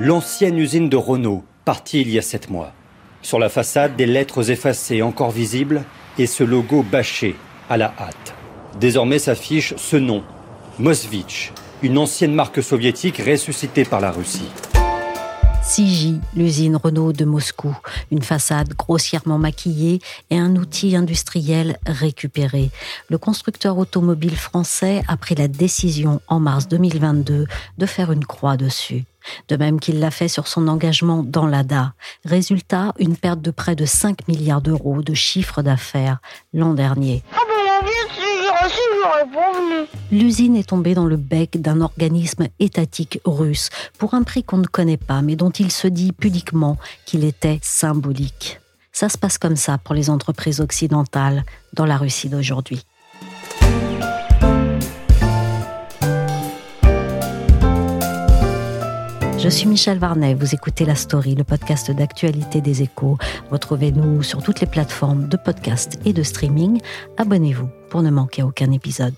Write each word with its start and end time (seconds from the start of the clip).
L'ancienne 0.00 0.58
usine 0.58 0.88
de 0.88 0.96
Renault, 0.96 1.42
partie 1.64 2.02
il 2.02 2.10
y 2.10 2.20
a 2.20 2.22
sept 2.22 2.50
mois. 2.50 2.72
Sur 3.20 3.40
la 3.40 3.48
façade, 3.48 3.96
des 3.96 4.06
lettres 4.06 4.48
effacées 4.52 5.02
encore 5.02 5.32
visibles 5.32 5.82
et 6.18 6.28
ce 6.28 6.44
logo 6.44 6.84
bâché 6.84 7.34
à 7.68 7.76
la 7.76 7.92
hâte. 7.98 8.32
Désormais 8.78 9.18
s'affiche 9.18 9.74
ce 9.76 9.96
nom, 9.96 10.22
Mosvitch, 10.78 11.52
une 11.82 11.98
ancienne 11.98 12.32
marque 12.32 12.62
soviétique 12.62 13.18
ressuscitée 13.18 13.84
par 13.84 14.00
la 14.00 14.12
Russie. 14.12 14.48
CJ, 15.64 16.20
l'usine 16.36 16.76
Renault 16.76 17.12
de 17.12 17.24
Moscou, 17.24 17.76
une 18.12 18.22
façade 18.22 18.74
grossièrement 18.74 19.36
maquillée 19.36 19.98
et 20.30 20.38
un 20.38 20.54
outil 20.54 20.94
industriel 20.94 21.76
récupéré. 21.86 22.70
Le 23.10 23.18
constructeur 23.18 23.76
automobile 23.76 24.36
français 24.36 25.02
a 25.08 25.16
pris 25.16 25.34
la 25.34 25.48
décision 25.48 26.20
en 26.28 26.38
mars 26.38 26.68
2022 26.68 27.46
de 27.76 27.86
faire 27.86 28.12
une 28.12 28.24
croix 28.24 28.56
dessus. 28.56 29.04
De 29.48 29.56
même 29.56 29.80
qu'il 29.80 30.00
l'a 30.00 30.10
fait 30.10 30.28
sur 30.28 30.48
son 30.48 30.68
engagement 30.68 31.22
dans 31.22 31.46
l'ADA. 31.46 31.94
Résultat, 32.24 32.92
une 32.98 33.16
perte 33.16 33.40
de 33.40 33.50
près 33.50 33.74
de 33.74 33.84
5 33.84 34.28
milliards 34.28 34.62
d'euros 34.62 35.02
de 35.02 35.14
chiffre 35.14 35.62
d'affaires 35.62 36.18
l'an 36.52 36.74
dernier. 36.74 37.22
Ah 37.32 37.38
ben. 37.48 37.58
L'usine 40.10 40.56
est 40.56 40.68
tombée 40.68 40.94
dans 40.94 41.06
le 41.06 41.16
bec 41.16 41.60
d'un 41.60 41.80
organisme 41.80 42.48
étatique 42.58 43.20
russe 43.24 43.70
pour 43.98 44.14
un 44.14 44.22
prix 44.22 44.42
qu'on 44.42 44.58
ne 44.58 44.66
connaît 44.66 44.96
pas, 44.96 45.22
mais 45.22 45.36
dont 45.36 45.50
il 45.50 45.70
se 45.70 45.86
dit 45.86 46.12
pudiquement 46.12 46.76
qu'il 47.04 47.24
était 47.24 47.60
symbolique. 47.62 48.60
Ça 48.92 49.08
se 49.08 49.18
passe 49.18 49.38
comme 49.38 49.56
ça 49.56 49.78
pour 49.78 49.94
les 49.94 50.10
entreprises 50.10 50.60
occidentales 50.60 51.44
dans 51.72 51.86
la 51.86 51.96
Russie 51.96 52.28
d'aujourd'hui. 52.28 52.84
Je 59.38 59.48
suis 59.48 59.68
Michel 59.68 59.98
Varnet, 59.98 60.34
vous 60.34 60.52
écoutez 60.52 60.84
La 60.84 60.96
Story, 60.96 61.36
le 61.36 61.44
podcast 61.44 61.92
d'actualité 61.92 62.60
des 62.60 62.82
échos. 62.82 63.18
Retrouvez-nous 63.52 64.24
sur 64.24 64.42
toutes 64.42 64.60
les 64.60 64.66
plateformes 64.66 65.28
de 65.28 65.36
podcast 65.36 66.00
et 66.04 66.12
de 66.12 66.24
streaming. 66.24 66.80
Abonnez-vous 67.18 67.68
pour 67.88 68.02
ne 68.02 68.10
manquer 68.10 68.42
aucun 68.42 68.72
épisode. 68.72 69.14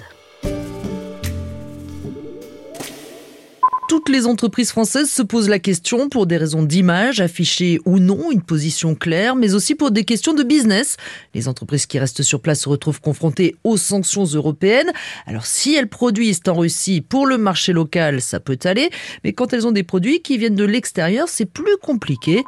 Toutes 3.91 4.08
les 4.08 4.27
entreprises 4.27 4.70
françaises 4.70 5.10
se 5.10 5.20
posent 5.20 5.48
la 5.48 5.58
question 5.58 6.08
pour 6.08 6.28
des 6.28 6.36
raisons 6.36 6.62
d'image, 6.62 7.19
afficher 7.20 7.80
ou 7.84 7.98
non 7.98 8.30
une 8.30 8.41
position 8.41 8.94
claire, 8.94 9.34
mais 9.34 9.52
aussi 9.52 9.74
pour 9.74 9.91
des 9.91 10.05
questions 10.05 10.33
de 10.33 10.44
business. 10.44 10.96
Les 11.34 11.48
entreprises 11.48 11.86
qui 11.86 11.98
restent 11.98 12.22
sur 12.22 12.41
place 12.41 12.61
se 12.61 12.68
retrouvent 12.68 13.00
confrontées 13.00 13.56
aux 13.64 13.77
sanctions 13.77 14.22
européennes. 14.27 14.92
Alors 15.27 15.44
si 15.44 15.74
elles 15.74 15.88
produisent 15.88 16.42
en 16.46 16.55
Russie 16.55 17.00
pour 17.00 17.27
le 17.27 17.36
marché 17.36 17.72
local, 17.72 18.20
ça 18.20 18.38
peut 18.38 18.61
aller, 18.62 18.91
mais 19.24 19.33
quand 19.33 19.52
elles 19.52 19.66
ont 19.66 19.72
des 19.72 19.83
produits 19.83 20.22
qui 20.22 20.38
viennent 20.38 20.55
de 20.55 20.62
l'extérieur, 20.62 21.27
c'est 21.28 21.46
plus 21.46 21.77
compliqué. 21.83 22.44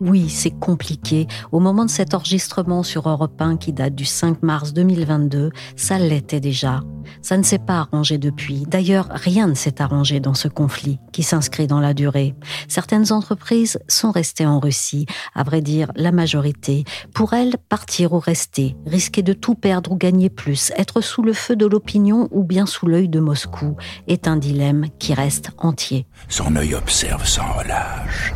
Oui, 0.00 0.30
c'est 0.30 0.50
compliqué. 0.50 1.26
Au 1.52 1.60
moment 1.60 1.84
de 1.84 1.90
cet 1.90 2.14
enregistrement 2.14 2.82
sur 2.82 3.06
Europe 3.06 3.40
1 3.40 3.58
qui 3.58 3.74
date 3.74 3.94
du 3.94 4.06
5 4.06 4.42
mars 4.42 4.72
2022, 4.72 5.50
ça 5.76 5.98
l'était 5.98 6.40
déjà. 6.40 6.80
Ça 7.20 7.36
ne 7.36 7.42
s'est 7.42 7.58
pas 7.58 7.80
arrangé 7.80 8.16
depuis. 8.16 8.64
D'ailleurs, 8.66 9.08
rien 9.10 9.46
ne 9.46 9.54
s'est 9.54 9.82
arrangé 9.82 10.18
dans 10.18 10.32
ce 10.32 10.48
conflit 10.48 10.98
qui 11.12 11.22
s'inscrit 11.22 11.66
dans 11.66 11.80
la 11.80 11.92
durée. 11.92 12.34
Certaines 12.66 13.12
entreprises 13.12 13.78
sont 13.88 14.10
restées 14.10 14.46
en 14.46 14.58
Russie, 14.58 15.04
à 15.34 15.42
vrai 15.42 15.60
dire 15.60 15.92
la 15.96 16.12
majorité. 16.12 16.84
Pour 17.14 17.34
elles, 17.34 17.56
partir 17.68 18.14
ou 18.14 18.20
rester, 18.20 18.76
risquer 18.86 19.22
de 19.22 19.34
tout 19.34 19.54
perdre 19.54 19.92
ou 19.92 19.96
gagner 19.96 20.30
plus, 20.30 20.72
être 20.78 21.02
sous 21.02 21.22
le 21.22 21.34
feu 21.34 21.56
de 21.56 21.66
l'opinion 21.66 22.26
ou 22.30 22.42
bien 22.42 22.64
sous 22.64 22.86
l'œil 22.86 23.10
de 23.10 23.20
Moscou, 23.20 23.76
est 24.08 24.28
un 24.28 24.36
dilemme 24.38 24.86
qui 24.98 25.12
reste 25.12 25.50
entier. 25.58 26.06
Son 26.28 26.56
œil 26.56 26.74
observe 26.74 27.26
sans 27.26 27.52
relâche. 27.52 28.32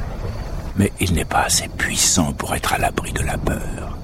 Mais 0.77 0.93
il 1.01 1.15
n'est 1.15 1.25
pas 1.25 1.43
assez 1.43 1.69
puissant 1.69 2.33
pour 2.33 2.55
être 2.55 2.73
à 2.73 2.79
l'abri 2.79 3.13
de 3.13 3.23
la 3.23 3.39
peur. 3.39 3.99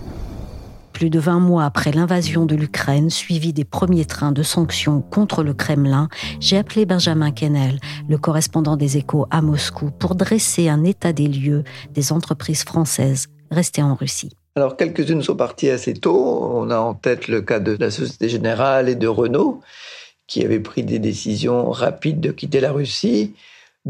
Plus 0.92 1.10
de 1.10 1.19
20 1.19 1.41
mois 1.41 1.64
après 1.64 1.92
l'invasion 1.92 2.44
de 2.44 2.54
l'Ukraine, 2.54 3.08
suivi 3.08 3.54
des 3.54 3.64
premiers 3.64 4.04
trains 4.04 4.32
de 4.32 4.42
sanctions 4.42 5.00
contre 5.00 5.42
le 5.42 5.54
Kremlin, 5.54 6.08
j'ai 6.41 6.58
appelé 6.58 6.84
Benjamin 6.84 7.31
Kennel, 7.31 7.81
le 8.08 8.19
correspondant 8.19 8.76
des 8.76 8.98
échos 8.98 9.26
à 9.31 9.41
Moscou, 9.41 9.91
pour 9.91 10.14
dresser 10.14 10.69
un 10.69 10.84
état 10.84 11.14
des 11.14 11.26
lieux 11.26 11.64
des 11.94 12.12
entreprises 12.12 12.64
françaises 12.64 13.28
restées 13.50 13.82
en 13.82 13.94
Russie. 13.94 14.37
Alors, 14.56 14.76
quelques-unes 14.76 15.22
sont 15.22 15.37
parties 15.37 15.70
assez 15.70 15.94
tôt. 15.94 16.50
On 16.52 16.70
a 16.70 16.78
en 16.78 16.94
tête 16.94 17.28
le 17.28 17.41
cas 17.41 17.60
de 17.60 17.76
la 17.81 17.91
Société 17.91 18.28
Générale 18.28 18.88
et 18.88 18.94
de 18.94 19.08
Renault, 19.08 19.62
qui 20.26 20.44
avaient 20.44 20.60
pris 20.60 20.82
des 20.82 20.98
décisions 20.98 21.70
rapides 21.70 22.20
de 22.20 22.31
quitter 22.31 22.60
la 22.60 22.72
Russie. 22.72 23.32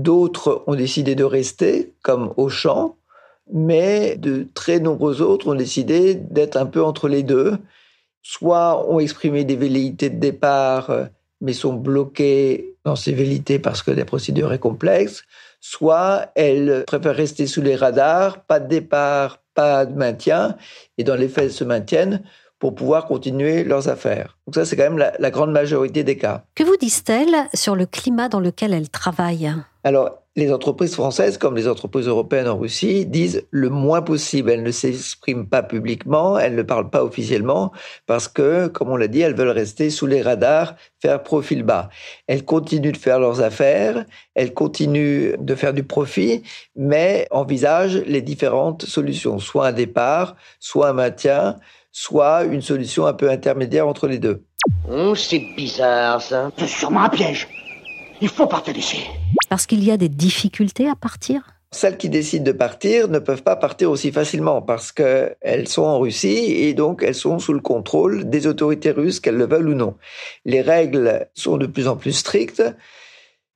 D'autres 0.00 0.62
ont 0.66 0.74
décidé 0.74 1.14
de 1.14 1.24
rester, 1.24 1.92
comme 2.02 2.32
Auchan, 2.38 2.96
mais 3.52 4.16
de 4.16 4.46
très 4.54 4.80
nombreux 4.80 5.20
autres 5.20 5.48
ont 5.48 5.54
décidé 5.54 6.14
d'être 6.14 6.56
un 6.56 6.66
peu 6.66 6.82
entre 6.82 7.06
les 7.08 7.22
deux. 7.22 7.58
Soit 8.22 8.90
ont 8.90 8.98
exprimé 8.98 9.44
des 9.44 9.56
velléités 9.56 10.08
de 10.08 10.18
départ, 10.18 10.90
mais 11.42 11.52
sont 11.52 11.74
bloquées 11.74 12.76
dans 12.84 12.96
ces 12.96 13.12
velléités 13.12 13.58
parce 13.58 13.82
que 13.82 13.90
la 13.90 14.06
procédure 14.06 14.52
est 14.54 14.58
complexe, 14.58 15.24
soit 15.60 16.30
elles 16.34 16.84
préfèrent 16.86 17.14
rester 17.14 17.46
sous 17.46 17.60
les 17.60 17.76
radars, 17.76 18.42
pas 18.44 18.58
de 18.58 18.68
départ, 18.68 19.42
pas 19.54 19.84
de 19.84 19.94
maintien, 19.94 20.56
et 20.96 21.04
dans 21.04 21.16
les 21.16 21.28
faits, 21.28 21.44
elles 21.44 21.52
se 21.52 21.64
maintiennent 21.64 22.22
pour 22.58 22.74
pouvoir 22.74 23.06
continuer 23.06 23.64
leurs 23.64 23.88
affaires. 23.88 24.38
Donc 24.46 24.54
ça, 24.54 24.64
c'est 24.64 24.76
quand 24.76 24.90
même 24.90 24.98
la, 25.18 25.30
grande 25.30 25.52
majorité 25.52 26.04
des 26.04 26.16
cas. 26.16 26.44
Que 26.54 26.64
vous 26.64 26.76
disent-elles 26.76 27.48
sur 27.52 27.74
le 27.76 27.86
climat 27.86 28.28
dans 28.28 28.40
lequel 28.40 28.72
elles 28.72 28.90
travaillent? 28.90 29.54
Alors, 29.82 30.18
les 30.36 30.52
entreprises 30.52 30.94
françaises, 30.94 31.38
comme 31.38 31.56
les 31.56 31.66
entreprises 31.66 32.06
européennes 32.06 32.48
en 32.48 32.56
Russie, 32.56 33.04
disent 33.06 33.46
le 33.50 33.68
moins 33.68 34.02
possible. 34.02 34.50
Elles 34.50 34.62
ne 34.62 34.70
s'expriment 34.70 35.46
pas 35.46 35.62
publiquement, 35.62 36.38
elles 36.38 36.54
ne 36.54 36.62
parlent 36.62 36.90
pas 36.90 37.02
officiellement, 37.02 37.72
parce 38.06 38.28
que, 38.28 38.68
comme 38.68 38.90
on 38.90 38.96
l'a 38.96 39.08
dit, 39.08 39.20
elles 39.20 39.34
veulent 39.34 39.48
rester 39.48 39.90
sous 39.90 40.06
les 40.06 40.22
radars, 40.22 40.76
faire 41.00 41.22
profil 41.22 41.62
bas. 41.62 41.88
Elles 42.26 42.44
continuent 42.44 42.92
de 42.92 42.96
faire 42.96 43.18
leurs 43.18 43.40
affaires, 43.40 44.04
elles 44.34 44.54
continuent 44.54 45.34
de 45.38 45.54
faire 45.54 45.72
du 45.72 45.82
profit, 45.82 46.42
mais 46.76 47.26
envisagent 47.30 48.02
les 48.06 48.22
différentes 48.22 48.84
solutions, 48.84 49.38
soit 49.38 49.68
un 49.68 49.72
départ, 49.72 50.36
soit 50.58 50.90
un 50.90 50.94
maintien, 50.94 51.56
soit 51.90 52.44
une 52.44 52.62
solution 52.62 53.06
un 53.06 53.14
peu 53.14 53.30
intermédiaire 53.30 53.88
entre 53.88 54.06
les 54.06 54.18
deux. 54.18 54.44
Oh, 54.90 55.14
c'est 55.14 55.42
bizarre 55.56 56.20
ça. 56.20 56.50
C'est 56.56 56.66
sûrement 56.66 57.04
un 57.04 57.08
piège. 57.08 57.48
Il 58.22 58.28
faut 58.28 58.46
partir 58.46 58.74
d'ici. 58.74 59.06
Parce 59.48 59.66
qu'il 59.66 59.82
y 59.82 59.90
a 59.90 59.96
des 59.96 60.10
difficultés 60.10 60.88
à 60.88 60.94
partir? 60.94 61.42
Celles 61.72 61.96
qui 61.96 62.08
décident 62.08 62.44
de 62.44 62.52
partir 62.52 63.08
ne 63.08 63.18
peuvent 63.18 63.44
pas 63.44 63.56
partir 63.56 63.90
aussi 63.90 64.12
facilement 64.12 64.60
parce 64.60 64.92
qu'elles 64.92 65.68
sont 65.68 65.84
en 65.84 66.00
Russie 66.00 66.52
et 66.52 66.74
donc 66.74 67.02
elles 67.02 67.14
sont 67.14 67.38
sous 67.38 67.52
le 67.52 67.60
contrôle 67.60 68.28
des 68.28 68.46
autorités 68.46 68.90
russes, 68.90 69.20
qu'elles 69.20 69.36
le 69.36 69.46
veulent 69.46 69.68
ou 69.68 69.74
non. 69.74 69.94
Les 70.44 70.60
règles 70.60 71.28
sont 71.34 71.56
de 71.56 71.66
plus 71.66 71.86
en 71.86 71.96
plus 71.96 72.12
strictes. 72.12 72.62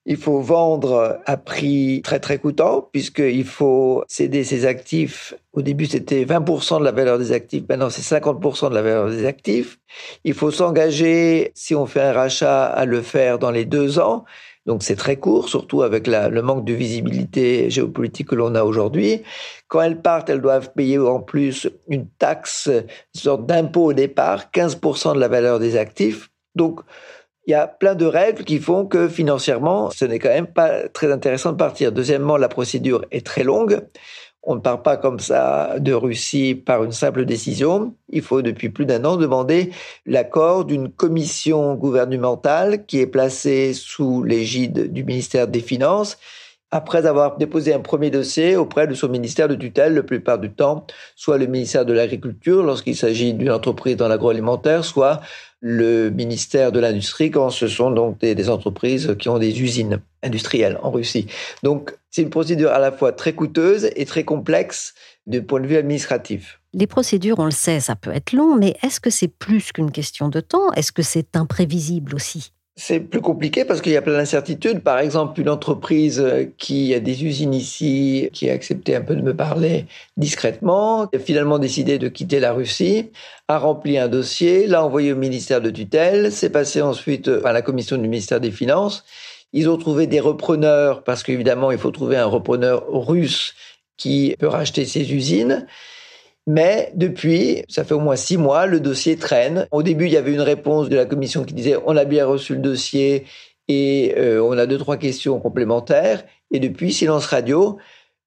Il 0.07 0.17
faut 0.17 0.41
vendre 0.41 1.19
à 1.27 1.37
prix 1.37 2.03
très 2.05 2.21
très 2.21 2.39
coûtant 2.39 2.89
puisqu'il 2.93 3.45
faut 3.45 4.05
céder 4.07 4.45
ses 4.45 4.65
actifs. 4.65 5.35
Au 5.53 5.63
début, 5.63 5.87
c'était 5.87 6.25
20% 6.25 6.79
de 6.79 6.85
la 6.85 6.93
valeur 6.93 7.19
des 7.19 7.33
actifs. 7.33 7.65
Maintenant, 7.69 7.91
c'est 7.91 8.17
50% 8.17 8.71
de 8.71 8.75
la 8.75 8.83
valeur 8.83 9.11
des 9.11 9.27
actifs. 9.27 9.79
Il 10.25 10.35
faut 10.35 10.51
s'engager, 10.51 11.51
si 11.55 11.75
on 11.75 11.87
fait 11.87 12.03
un 12.03 12.13
rachat, 12.13 12.67
à 12.67 12.85
le 12.85 13.03
faire 13.03 13.39
dans 13.39 13.51
les 13.51 13.65
deux 13.65 13.99
ans. 13.99 14.25
Donc 14.67 14.83
c'est 14.83 14.97
très 14.97 15.17
court, 15.17 15.49
surtout 15.49 15.83
avec 15.83 16.07
le 16.07 16.41
manque 16.41 16.65
de 16.65 16.73
visibilité 16.73 17.69
géopolitique 17.69 18.29
que 18.29 18.35
l'on 18.35 18.55
a 18.55 18.65
aujourd'hui. 18.65 19.23
Quand 19.69 19.83
elles 19.83 20.01
partent, 20.01 20.31
elles 20.31 20.41
doivent 20.41 20.73
payer 20.73 20.99
en 20.99 21.21
plus 21.21 21.69
une 21.89 22.09
taxe, 22.09 22.69
une 22.69 23.21
sorte 23.21 23.47
d'impôt 23.47 23.87
au 23.87 23.93
départ, 23.93 24.51
15% 24.53 25.15
de 25.15 25.21
la 25.21 25.29
valeur 25.29 25.59
des 25.59 25.77
actifs. 25.77 26.31
Donc 26.55 26.81
il 27.47 27.51
y 27.51 27.55
a 27.55 27.67
plein 27.67 27.95
de 27.95 28.07
règles 28.07 28.45
qui 28.45 28.59
font 28.59 28.87
que 28.87 29.07
financièrement, 29.07 29.91
ce 29.91 30.07
n'est 30.07 30.19
quand 30.19 30.31
même 30.31 30.47
pas 30.47 30.89
très 30.89 31.13
intéressant 31.13 31.53
de 31.53 31.59
partir. 31.59 31.93
Deuxièmement, 31.93 32.39
la 32.39 32.49
procédure 32.49 33.05
est 33.11 33.27
très 33.27 33.45
longue. 33.45 33.87
On 34.47 34.57
ne 34.57 34.61
part 34.61 34.83
pas 34.83 34.97
comme 34.97 35.21
ça 35.21 35.77
de 35.79 35.93
Russie 35.93 36.55
par 36.55 36.85
une 36.85 36.93
simple 36.93 37.25
décision. 37.25 37.95
Il 38.11 38.23
faut 38.23 38.43
depuis 38.43 38.69
plus 38.69 38.85
d'un 38.85 39.05
an 39.05 39.17
demander 39.17 39.71
l'accord 40.05 40.67
d'une 40.67 40.91
commission 40.91 41.75
gouvernementale 41.75 42.85
qui 42.85 43.01
est 43.01 43.07
placée 43.07 43.73
sous 43.73 44.23
l'égide 44.23 44.93
du 44.93 45.03
ministère 45.03 45.49
des 45.49 45.61
Finances 45.61 46.19
après 46.75 47.07
avoir 47.07 47.37
déposé 47.37 47.73
un 47.73 47.79
premier 47.79 48.11
dossier 48.11 48.57
auprès 48.57 48.89
de 48.89 48.95
son 48.95 49.09
ministère 49.09 49.47
de 49.47 49.55
tutelle, 49.55 49.95
la 49.95 50.03
plupart 50.03 50.41
du 50.41 50.51
temps, 50.51 50.89
soit 51.15 51.39
le 51.39 51.47
ministère 51.47 51.87
de 51.87 51.93
l'Agriculture 51.93 52.65
lorsqu'il 52.65 52.97
s'agit 52.97 53.33
d'une 53.33 53.53
entreprise 53.53 53.97
dans 53.97 54.09
l'agroalimentaire, 54.09 54.85
soit 54.85 55.21
le 55.67 56.11
ministère 56.11 56.73
de 56.73 56.79
l'Industrie 56.79 57.31
quand 57.31 57.49
ce 57.49 57.69
sont 57.69 57.91
donc 57.91 58.19
des, 58.19 58.35
des, 58.35 58.51
entreprises 58.51 59.17
qui 59.19 59.31
ont 59.31 59.39
des 59.39 59.63
usines 59.63 59.99
industrielles 60.23 60.79
en 60.83 60.91
Russie. 60.91 61.27
Donc 61.63 61.97
c'est 62.11 62.21
une 62.21 62.29
procédure 62.29 62.71
à 62.71 62.79
la 62.79 62.93
fois 62.93 63.13
très 63.13 63.33
coûteuse 63.33 63.89
et 63.97 64.05
très 64.05 64.25
complexe 64.25 64.93
du 65.27 65.43
point 65.43 65.61
de 65.61 65.67
vue 65.67 65.79
administratif. 65.79 66.61
Les 66.75 66.87
procédures, 66.87 67.39
on 67.39 67.47
le 67.47 67.51
sait, 67.51 67.81
ça 67.81 67.97
peut 67.97 68.13
être 68.13 68.35
long, 68.35 68.57
mais 68.57 68.77
est-ce 68.83 69.01
que 69.01 69.09
c'est 69.09 69.29
plus 69.29 69.73
qu'une 69.73 69.91
question 69.91 70.29
de 70.29 70.41
temps? 70.41 70.71
Est-ce 70.73 70.93
que 70.93 71.03
c'est 71.03 71.35
imprévisible 71.35 72.15
aussi? 72.15 72.53
C'est 72.77 72.99
plus 72.99 73.21
compliqué 73.21 73.65
parce 73.65 73.81
qu'il 73.81 73.93
y 73.93 73.97
a 73.97 74.03
plein 74.03 74.15
d'incertitudes. 74.15 74.81
Par 74.83 74.99
exemple, 74.99 75.41
une 75.41 75.49
entreprise 75.49 76.25
qui 76.59 76.93
a 76.93 76.99
des 76.99 77.25
usines 77.25 77.55
ici, 77.55 78.29
qui 78.33 78.51
a 78.51 78.53
accepté 78.53 78.97
un 78.97 79.01
peu 79.01 79.15
de 79.15 79.23
me 79.23 79.35
parler 79.35 79.87
discrètement, 80.17 81.03
a 81.03 81.19
finalement 81.21 81.61
décidé 81.61 81.99
de 81.99 82.09
quitter 82.09 82.41
la 82.41 82.53
Russie, 82.53 83.11
a 83.47 83.59
rempli 83.59 83.97
un 83.97 84.09
dossier, 84.09 84.67
l'a 84.67 84.85
envoyé 84.85 85.13
au 85.13 85.17
ministère 85.17 85.61
de 85.61 85.71
tutelle, 85.71 86.33
s'est 86.33 86.51
passé 86.51 86.83
ensuite 86.83 87.31
à 87.45 87.53
la 87.53 87.63
commission 87.63 87.97
du 87.97 88.09
ministère 88.09 88.41
des 88.41 88.51
Finances. 88.51 89.05
Ils 89.53 89.69
ont 89.71 89.77
trouvé 89.77 90.09
des 90.09 90.19
repreneurs 90.19 91.05
parce 91.05 91.23
qu'évidemment, 91.23 91.71
il 91.71 91.79
faut 91.79 91.93
trouver 91.93 92.17
un 92.17 92.27
repreneur 92.27 92.87
russe 92.89 93.55
qui 93.97 94.35
peut 94.41 94.49
racheter 94.49 94.85
ces 94.85 95.15
usines. 95.15 95.67
Mais 96.47 96.93
depuis, 96.95 97.65
ça 97.69 97.85
fait 97.85 97.95
au 97.95 98.01
moins 98.01 98.17
six 98.17 98.37
mois, 98.37 98.67
le 98.67 98.81
dossier 98.81 99.17
traîne. 99.17 99.67
Au 99.71 99.83
début, 99.83 100.07
il 100.07 100.13
y 100.13 100.17
avait 100.17 100.33
une 100.33 100.43
réponse 100.43 100.89
de 100.89 100.97
la 100.97 101.07
commission 101.07 101.45
qui 101.45 101.55
disait 101.55 101.77
on 101.87 101.97
a 101.97 102.05
bien 102.05 102.27
reçu 102.27 102.55
le 102.55 102.61
dossier 102.61 103.25
et 103.69 104.15
euh, 104.19 104.43
on 104.43 104.59
a 104.59 104.67
deux 104.67 104.79
trois 104.79 104.99
questions 104.99 105.41
complémentaires. 105.41 106.25
Et 106.51 106.61
depuis, 106.61 106.93
silence 106.93 107.27
radio. 107.27 107.79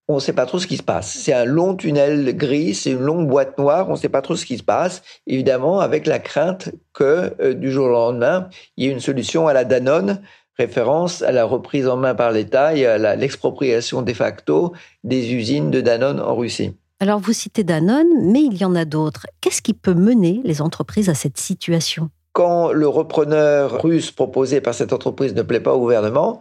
On 0.10 0.16
ne 0.16 0.20
sait 0.22 0.34
pas 0.34 0.46
trop 0.46 0.58
ce 0.58 0.68
qui 0.68 0.78
se 0.78 0.84
passe. 0.84 1.12
C'est 1.12 1.34
un 1.34 1.44
long 1.44 1.76
tunnel 1.76 2.36
gris, 2.38 2.74
c'est 2.74 2.92
une 2.92 3.02
longue 3.02 3.28
boîte 3.28 3.58
noire. 3.58 3.90
On 3.90 3.94
ne 3.94 3.98
sait 3.98 4.08
pas 4.08 4.22
trop 4.22 4.38
ce 4.38 4.46
qui 4.46 4.58
se 4.58 4.64
passe. 4.64 5.02
Évidemment, 5.28 5.82
avec 5.82 6.08
la 6.08 6.18
crainte 6.18 6.70
que 6.94 7.36
euh, 7.42 7.54
du 7.54 7.72
jour 7.72 7.88
au 7.88 7.90
lendemain, 7.90 8.50
il 8.78 8.86
y 8.86 8.88
ait 8.88 8.92
une 8.94 9.02
solution 9.02 9.50
à 9.50 9.54
la 9.54 9.66
Danone 9.66 10.22
référence 10.58 11.22
à 11.22 11.32
la 11.32 11.46
reprise 11.46 11.88
en 11.88 11.98
main 11.98 12.16
par 12.16 12.32
l'État 12.32 12.76
et 12.76 12.86
à 12.86 13.16
l'expropriation 13.16 14.02
de 14.02 14.14
facto 14.14 14.74
des 15.04 15.34
usines 15.34 15.72
de 15.72 15.82
Danone 15.82 16.20
en 16.20 16.36
Russie. 16.36 16.74
Alors 17.00 17.20
vous 17.20 17.34
citez 17.34 17.64
Danone, 17.64 18.32
mais 18.32 18.42
il 18.42 18.58
y 18.58 18.66
en 18.66 18.74
a 18.74 18.84
d'autres. 18.84 19.28
Qu'est-ce 19.40 19.62
qui 19.62 19.76
peut 19.76 19.94
mener 19.94 20.42
les 20.44 20.64
entreprises 20.64 21.10
à 21.10 21.14
cette 21.14 21.38
situation? 21.38 22.10
Quand 22.34 22.72
le 22.72 22.88
repreneur 22.88 23.84
russe 23.84 24.10
proposé 24.10 24.62
par 24.62 24.74
cette 24.74 24.94
entreprise 24.94 25.36
ne 25.36 25.44
plaît 25.44 25.60
pas 25.60 25.76
au 25.76 25.80
gouvernement, 25.80 26.40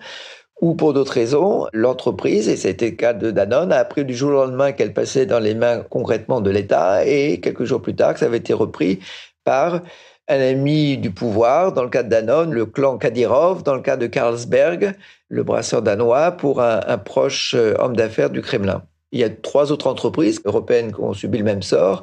ou 0.62 0.74
pour 0.74 0.94
d'autres 0.94 1.12
raisons, 1.12 1.66
l'entreprise, 1.74 2.48
et 2.48 2.68
été 2.68 2.90
le 2.90 2.96
cas 2.96 3.12
de 3.12 3.30
Danone, 3.30 3.70
a 3.70 3.76
appris 3.76 4.06
du 4.06 4.14
jour 4.14 4.30
au 4.30 4.44
lendemain 4.46 4.72
qu'elle 4.72 4.94
passait 4.94 5.26
dans 5.26 5.40
les 5.40 5.54
mains 5.54 5.80
concrètement 5.90 6.40
de 6.40 6.48
l'État, 6.48 7.04
et 7.04 7.38
quelques 7.40 7.64
jours 7.64 7.82
plus 7.82 7.94
tard, 7.94 8.16
ça 8.16 8.24
avait 8.24 8.38
été 8.38 8.54
repris 8.54 9.00
par 9.44 9.82
un 10.28 10.40
ami 10.40 10.96
du 10.96 11.10
pouvoir, 11.10 11.74
dans 11.74 11.82
le 11.82 11.90
cas 11.90 12.02
de 12.02 12.08
Danone, 12.08 12.54
le 12.54 12.64
clan 12.64 12.96
Kadyrov, 12.96 13.62
dans 13.62 13.74
le 13.74 13.82
cas 13.82 13.98
de 13.98 14.06
Carlsberg, 14.06 14.94
le 15.28 15.44
brasseur 15.44 15.82
danois, 15.82 16.30
pour 16.30 16.62
un, 16.62 16.80
un 16.86 16.98
proche 16.98 17.54
euh, 17.54 17.74
homme 17.78 17.94
d'affaires 17.94 18.30
du 18.30 18.40
Kremlin. 18.40 18.82
Il 19.12 19.20
y 19.20 19.24
a 19.24 19.30
trois 19.30 19.72
autres 19.72 19.86
entreprises 19.86 20.40
européennes 20.44 20.92
qui 20.92 21.00
ont 21.00 21.12
subi 21.12 21.38
le 21.38 21.44
même 21.44 21.62
sort. 21.62 22.02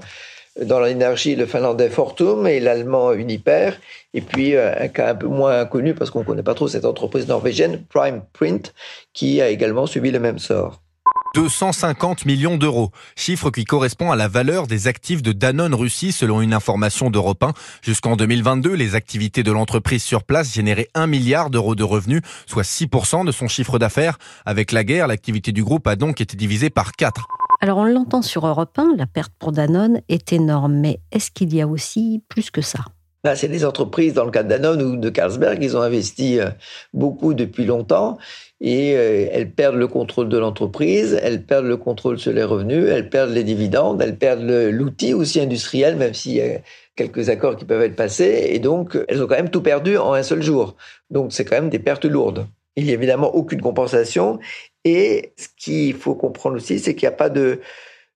Dans 0.62 0.80
l'énergie, 0.80 1.36
le 1.36 1.48
finlandais 1.48 1.90
Fortum 1.90 2.46
et 2.46 2.60
l'allemand 2.60 3.12
Uniper. 3.14 3.72
Et 4.14 4.22
puis, 4.22 4.56
euh, 4.56 4.72
un 4.80 4.88
cas 4.88 5.10
un 5.10 5.16
peu 5.16 5.28
moins 5.28 5.66
connu 5.66 5.96
parce 5.96 6.12
qu'on 6.12 6.20
ne 6.20 6.26
connaît 6.26 6.44
pas 6.44 6.54
trop 6.54 6.68
cette 6.68 6.86
entreprise 6.86 7.28
norvégienne, 7.28 7.84
Prime 7.90 8.22
Print, 8.34 8.74
qui 9.14 9.42
a 9.42 9.50
également 9.50 9.88
subi 9.88 10.12
le 10.12 10.20
même 10.20 10.38
sort. 10.38 10.83
250 11.34 12.26
millions 12.26 12.58
d'euros, 12.58 12.92
chiffre 13.16 13.50
qui 13.50 13.66
correspond 13.66 14.12
à 14.12 14.16
la 14.16 14.28
valeur 14.28 14.68
des 14.68 14.88
actifs 14.88 15.24
de 15.24 15.32
Danone 15.32 15.74
Russie 15.74 16.12
selon 16.12 16.42
une 16.42 16.54
information 16.54 17.10
d'Europe 17.10 17.44
1. 17.44 17.54
Jusqu'en 17.82 18.16
2022, 18.16 18.74
les 18.74 18.94
activités 18.94 19.42
de 19.42 19.52
l'entreprise 19.52 20.04
sur 20.04 20.24
place 20.24 20.54
généraient 20.54 20.90
1 20.94 21.08
milliard 21.08 21.50
d'euros 21.50 21.74
de 21.74 21.84
revenus, 21.84 22.22
soit 22.46 22.64
6% 22.64 23.26
de 23.26 23.32
son 23.32 23.48
chiffre 23.48 23.80
d'affaires. 23.80 24.20
Avec 24.46 24.72
la 24.72 24.84
guerre, 24.84 25.08
l'activité 25.08 25.52
du 25.52 25.64
groupe 25.64 25.88
a 25.88 25.96
donc 25.96 26.22
été 26.22 26.38
divisée 26.38 26.70
par 26.70 26.92
4. 26.92 27.28
Alors 27.62 27.80
on 27.80 27.86
l'entend 27.86 28.22
sur 28.22 28.46
Europe 28.46 28.78
1, 28.78 28.96
la 28.98 29.08
perte 29.08 29.34
pour 29.40 29.54
Danone 29.54 30.02
est 30.10 30.34
énorme, 30.34 30.74
mais 30.74 31.00
est-ce 31.12 31.32
qu'il 31.32 31.54
y 31.56 31.62
a 31.62 31.68
aussi 31.68 32.22
plus 32.30 32.52
que 32.52 32.62
ça? 32.62 32.80
C'est 33.36 33.48
des 33.48 33.64
entreprises, 33.64 34.14
dans 34.14 34.26
le 34.26 34.32
cas 34.32 34.44
de 34.44 34.50
Danone 34.50 34.82
ou 34.82 34.98
de 34.98 35.10
Carlsberg, 35.10 35.64
ils 35.64 35.78
ont 35.78 35.82
investi 35.82 36.42
euh, 36.42 36.50
beaucoup 36.94 37.34
depuis 37.34 37.64
longtemps 37.64 38.18
et 38.60 38.98
euh, 38.98 39.28
elles 39.32 39.50
perdent 39.50 39.78
le 39.78 39.88
contrôle 39.88 40.28
de 40.28 40.38
l'entreprise, 40.38 41.18
elles 41.24 41.46
perdent 41.46 41.68
le 41.68 41.78
contrôle 41.78 42.20
sur 42.20 42.34
les 42.34 42.44
revenus, 42.44 42.86
elles 42.90 43.10
perdent 43.10 43.32
les 43.32 43.46
dividendes, 43.46 44.02
elles 44.02 44.18
perdent 44.18 44.42
l'outil 44.42 45.14
aussi 45.14 45.40
industriel, 45.40 45.96
même 45.96 46.14
s'il 46.14 46.34
y 46.34 46.42
a 46.42 46.60
quelques 46.98 47.30
accords 47.30 47.56
qui 47.56 47.64
peuvent 47.64 47.82
être 47.82 47.96
passés, 47.96 48.50
et 48.50 48.60
donc 48.60 48.98
elles 49.08 49.24
ont 49.24 49.28
quand 49.28 49.38
même 49.38 49.50
tout 49.50 49.62
perdu 49.62 49.98
en 49.98 50.12
un 50.12 50.24
seul 50.24 50.42
jour. 50.42 50.76
Donc 51.10 51.32
c'est 51.32 51.46
quand 51.46 51.56
même 51.56 51.70
des 51.70 51.80
pertes 51.80 52.06
lourdes. 52.06 52.46
Il 52.76 52.84
n'y 52.84 52.92
a 52.92 52.96
évidemment 52.96 53.34
aucune 53.34 53.62
compensation, 53.62 54.40
et 54.84 55.34
ce 55.38 55.48
qu'il 55.58 55.94
faut 55.94 56.16
comprendre 56.16 56.58
aussi, 56.58 56.78
c'est 56.78 56.94
qu'il 56.94 57.08
n'y 57.08 57.14
a 57.14 57.18
pas 57.18 57.30
de 57.30 57.62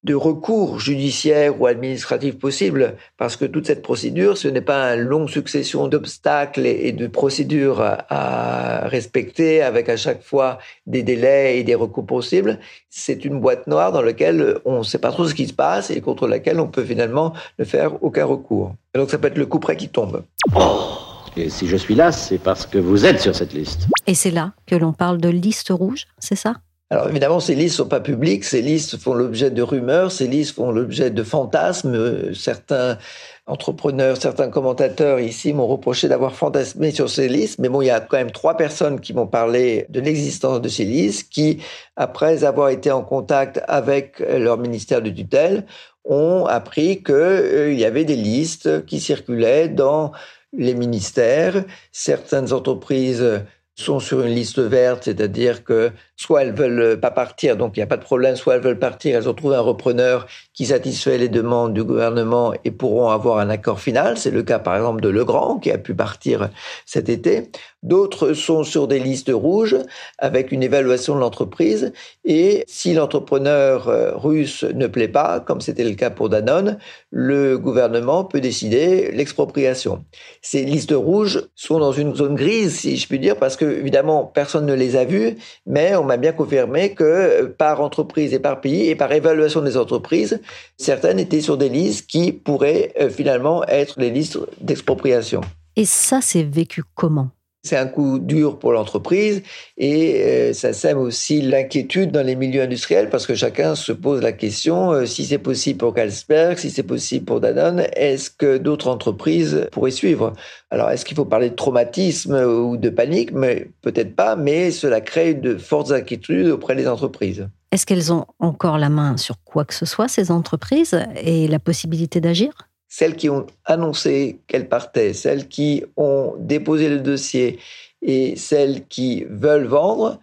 de 0.08 0.16
recours 0.16 0.80
judiciaire 0.80 1.60
ou 1.60 1.68
administratif 1.68 2.40
possible, 2.40 2.96
parce 3.18 3.36
que 3.36 3.44
toute 3.44 3.68
cette 3.68 3.82
procédure, 3.82 4.38
ce 4.38 4.48
n'est 4.48 4.62
pas 4.62 4.96
une 4.96 5.02
longue 5.02 5.30
succession 5.30 5.90
d'obstacles 5.90 6.66
et 6.66 6.94
de 6.94 7.08
procédures 7.08 7.82
à 7.82 8.88
respecter 8.88 9.62
avec 9.62 9.90
à 9.90 9.98
chaque 9.98 10.24
fois 10.24 10.60
des 10.86 11.04
délais 11.04 11.60
et 11.60 11.64
des 11.64 11.76
recours 11.76 12.06
possibles. 12.06 12.58
C'est 12.90 13.26
une 13.26 13.42
boîte 13.42 13.68
noire 13.68 13.92
dans 13.92 14.02
laquelle 14.02 14.60
on 14.64 14.80
ne 14.80 14.84
sait 14.84 14.98
pas 14.98 15.12
trop 15.12 15.28
ce 15.28 15.34
qui 15.34 15.46
se 15.46 15.54
passe 15.54 15.92
et 15.92 16.00
contre 16.00 16.26
laquelle 16.28 16.62
on 16.62 16.68
peut 16.68 16.86
finalement 16.86 17.34
ne 17.60 17.66
faire 17.66 18.02
aucun 18.02 18.26
recours. 18.26 18.74
donc 18.96 19.10
ça 19.10 19.18
peut 19.18 19.28
être 19.28 19.38
le 19.38 19.46
coup 19.46 19.60
près 19.60 19.76
qui 19.76 19.90
tombe. 19.90 20.24
Oh, 20.56 20.88
et 21.36 21.50
si 21.50 21.68
je 21.68 21.76
suis 21.76 21.96
là, 21.96 22.14
c'est 22.14 22.38
parce 22.38 22.66
que 22.66 22.78
vous 22.78 23.06
êtes 23.06 23.20
sur 23.20 23.36
cette 23.36 23.54
liste. 23.54 23.88
Et 24.08 24.16
c'est 24.16 24.32
là 24.32 24.54
que 24.66 24.76
l'on 24.76 24.94
parle 24.94 25.18
de 25.20 25.30
liste 25.30 25.70
rouge, 25.70 26.08
c'est 26.18 26.38
ça? 26.38 26.56
Alors 26.90 27.10
évidemment, 27.10 27.42
ces 27.42 27.54
listes 27.54 27.76
sont 27.76 27.90
pas 27.90 28.00
publiques, 28.00 28.46
ces 28.46 28.62
listes 28.62 28.98
font 28.98 29.14
l'objet 29.14 29.52
de 29.52 29.62
rumeurs, 29.62 30.10
ces 30.10 30.26
listes 30.26 30.56
font 30.56 30.72
l'objet 30.72 31.10
de 31.10 31.22
fantasmes. 31.22 32.34
Certains 32.34 32.98
entrepreneurs, 33.46 34.16
certains 34.16 34.50
commentateurs 34.50 35.20
ici 35.20 35.52
m'ont 35.52 35.68
reproché 35.68 36.08
d'avoir 36.08 36.34
fantasmé 36.34 36.92
sur 36.92 37.10
ces 37.10 37.28
listes, 37.28 37.60
mais 37.60 37.68
bon, 37.68 37.82
il 37.82 37.88
y 37.88 37.90
a 37.90 38.00
quand 38.00 38.16
même 38.16 38.32
trois 38.32 38.56
personnes 38.56 39.02
qui 39.02 39.14
m'ont 39.14 39.28
parlé 39.28 39.86
de 39.90 40.00
l'existence 40.00 40.62
de 40.62 40.70
ces 40.70 40.86
listes, 40.86 41.30
qui, 41.30 41.62
après 41.98 42.46
avoir 42.46 42.70
été 42.70 42.90
en 42.90 43.04
contact 43.04 43.62
avec 43.68 44.20
leur 44.20 44.58
ministère 44.58 45.02
de 45.02 45.10
tutelle, 45.10 45.66
ont 46.06 46.46
appris 46.46 47.04
qu'il 47.04 47.16
euh, 47.16 47.74
y 47.74 47.84
avait 47.84 48.06
des 48.06 48.16
listes 48.16 48.86
qui 48.86 49.02
circulaient 49.02 49.68
dans 49.68 50.14
les 50.54 50.74
ministères. 50.74 51.66
Certaines 51.92 52.54
entreprises 52.54 53.42
sont 53.78 54.00
sur 54.00 54.22
une 54.22 54.34
liste 54.34 54.60
verte, 54.60 55.04
c'est-à-dire 55.04 55.64
que 55.64 55.92
soit 56.16 56.42
elles 56.44 56.54
veulent 56.54 57.00
pas 57.00 57.12
partir, 57.12 57.58
donc 57.58 57.78
il 57.78 57.80
n'y 57.80 57.84
a 57.84 57.88
pas 57.88 57.98
de 57.98 58.04
problème, 58.04 58.36
soit 58.36 58.56
elles 58.56 58.62
veulent 58.62 58.80
partir, 58.80 59.16
elles 59.16 59.30
ont 59.30 59.34
trouvé 59.34 59.56
un 59.56 59.62
repreneur 59.62 60.28
qui 60.58 60.66
satisfait 60.66 61.20
les 61.20 61.30
demandes 61.30 61.76
du 61.76 61.84
gouvernement 61.84 62.52
et 62.66 62.72
pourront 62.72 63.10
avoir 63.10 63.38
un 63.38 63.50
accord 63.52 63.80
final. 63.80 64.18
C'est 64.18 64.32
le 64.32 64.42
cas 64.42 64.58
par 64.58 64.76
exemple 64.76 65.02
de 65.02 65.10
Legrand 65.10 65.60
qui 65.60 65.70
a 65.70 65.78
pu 65.78 65.94
partir 65.94 66.50
cet 66.84 67.10
été. 67.10 67.52
D'autres 67.84 68.34
sont 68.34 68.64
sur 68.64 68.88
des 68.88 68.98
listes 68.98 69.32
rouges 69.32 69.78
avec 70.18 70.52
une 70.52 70.64
évaluation 70.64 71.14
de 71.14 71.20
l'entreprise 71.20 71.94
et 72.26 72.64
si 72.68 72.96
l'entrepreneur 72.96 73.88
euh, 73.88 74.18
russe 74.18 74.64
ne 74.64 74.88
plaît 74.88 75.08
pas, 75.08 75.40
comme 75.40 75.62
c'était 75.62 75.84
le 75.84 75.94
cas 75.94 76.10
pour 76.10 76.28
Danone, 76.28 76.80
le 77.12 77.60
gouvernement 77.60 78.26
peut 78.26 78.42
décider 78.42 79.12
l'expropriation. 79.12 80.04
Ces 80.42 80.66
listes 80.66 80.96
rouges 80.96 81.44
sont 81.54 81.78
dans 81.78 81.92
une 81.92 82.16
zone 82.16 82.34
grise, 82.34 82.80
si 82.80 82.98
je 82.98 83.08
puis 83.08 83.20
dire, 83.20 83.38
parce 83.38 83.58
que 83.58 83.66
évidemment 83.66 84.26
personne 84.26 84.66
ne 84.66 84.74
les 84.74 84.96
a 84.96 85.06
vues, 85.06 85.38
mais 85.68 85.96
on 85.96 86.04
m'a 86.04 86.18
bien 86.18 86.32
confirmé 86.32 86.96
que 86.96 87.04
euh, 87.04 87.48
par 87.56 87.80
entreprise 87.80 88.34
et 88.34 88.40
par 88.40 88.60
pays 88.60 88.90
et 88.90 88.96
par 88.96 89.12
évaluation 89.12 89.62
des 89.62 89.78
entreprises, 89.78 90.42
certaines 90.78 91.20
étaient 91.20 91.42
sur 91.42 91.58
des 91.58 91.70
listes 91.70 92.08
qui 92.08 92.32
pourraient 92.32 92.94
euh, 93.00 93.10
finalement 93.10 93.64
être 93.66 94.00
les 94.00 94.10
listes 94.10 94.38
d'expropriation. 94.62 95.42
Et 95.76 95.86
ça, 95.86 96.22
c'est 96.22 96.44
vécu 96.44 96.84
comment? 96.96 97.30
C'est 97.64 97.76
un 97.76 97.88
coup 97.88 98.20
dur 98.20 98.60
pour 98.60 98.72
l'entreprise 98.72 99.44
et 99.78 100.24
euh, 100.24 100.54
ça 100.54 100.72
sème 100.72 100.98
aussi 100.98 101.42
l'inquiétude 101.42 102.12
dans 102.12 102.26
les 102.26 102.36
milieux 102.36 102.62
industriels 102.62 103.10
parce 103.10 103.28
que 103.28 103.36
chacun 103.36 103.76
se 103.76 103.92
pose 103.92 104.22
la 104.22 104.32
question 104.32 104.94
euh, 104.94 105.06
si 105.06 105.26
c'est 105.26 105.38
possible 105.38 105.78
pour 105.78 105.94
Carlsberg, 105.94 106.58
si 106.58 106.70
c'est 106.70 106.84
possible 106.84 107.26
pour 107.26 107.42
Danone, 107.42 107.86
est-ce 107.94 108.30
que 108.30 108.58
d'autres 108.58 108.88
entreprises 108.88 109.68
pourraient 109.72 109.92
suivre? 109.92 110.34
Alors 110.70 110.92
est-ce 110.92 111.04
qu'il 111.04 111.18
faut 111.18 111.26
parler 111.26 111.50
de 111.50 111.56
traumatisme 111.56 112.36
ou 112.36 112.78
de 112.78 112.90
panique? 112.90 113.34
Mais 113.34 113.68
peut-être 113.82 114.16
pas, 114.16 114.38
mais 114.38 114.72
cela 114.72 115.02
crée 115.02 115.34
de 115.34 115.58
fortes 115.58 115.92
inquiétudes 115.92 116.48
auprès 116.48 116.76
des 116.76 116.88
entreprises. 116.88 117.50
Est-ce 117.78 117.86
qu'elles 117.86 118.12
ont 118.12 118.26
encore 118.40 118.80
la 118.80 118.90
main 118.90 119.18
sur 119.18 119.36
quoi 119.44 119.64
que 119.64 119.76
ce 119.76 119.86
soit, 119.86 120.08
ces 120.08 120.32
entreprises, 120.32 121.00
et 121.16 121.48
la 121.48 121.60
possibilité 121.60 122.20
d'agir? 122.20 122.52
Celles 122.88 123.16
qui 123.16 123.30
ont 123.30 123.46
annoncé 123.66 124.40
qu'elles 124.48 124.68
partaient, 124.68 125.14
celles 125.14 125.48
qui 125.48 125.84
ont 125.96 126.34
déposé 126.40 126.90
le 126.90 127.02
dossier 127.02 127.60
et 128.02 128.36
celles 128.36 128.88
qui 128.88 129.26
veulent 129.30 129.68
vendre 129.68 130.20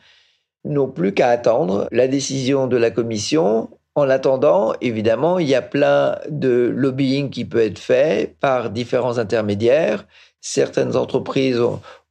n'ont 0.64 0.88
plus 0.88 1.14
qu'à 1.14 1.28
attendre 1.28 1.86
la 1.92 2.08
décision 2.08 2.66
de 2.66 2.76
la 2.76 2.90
commission. 2.90 3.70
En 3.94 4.10
attendant, 4.10 4.72
évidemment, 4.80 5.38
il 5.38 5.48
y 5.48 5.54
a 5.54 5.62
plein 5.62 6.18
de 6.28 6.72
lobbying 6.74 7.30
qui 7.30 7.44
peut 7.44 7.62
être 7.62 7.78
fait 7.78 8.34
par 8.40 8.70
différents 8.70 9.18
intermédiaires. 9.18 10.08
Certaines 10.40 10.96
entreprises 10.96 11.62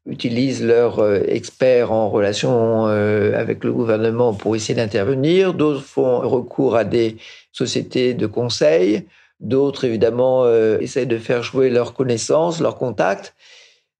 utilisent 0.06 0.64
leurs 0.64 1.00
euh, 1.00 1.22
experts 1.28 1.92
en 1.92 2.10
relation 2.10 2.88
euh, 2.88 3.38
avec 3.40 3.64
le 3.64 3.72
gouvernement 3.72 4.34
pour 4.34 4.56
essayer 4.56 4.76
d'intervenir. 4.76 5.54
D'autres 5.54 5.82
font 5.82 6.20
recours 6.20 6.76
à 6.76 6.84
des 6.84 7.18
sociétés 7.52 8.14
de 8.14 8.28
conseil. 8.28 9.06
D'autres, 9.40 9.86
évidemment, 9.86 10.44
euh, 10.46 10.78
essayent 10.80 11.08
de 11.08 11.18
faire 11.18 11.44
jouer 11.44 11.70
leurs 11.70 11.94
connaissances, 11.94 12.60
leurs 12.60 12.78
contacts 12.78 13.34